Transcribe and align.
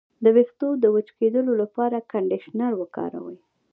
د 0.23 0.25
ویښتو 0.35 0.67
د 0.83 0.85
وچ 0.95 1.07
کیدو 1.19 1.41
لپاره 1.61 2.05
کنډیشنر 2.11 2.71
وکاروئ 2.77 3.37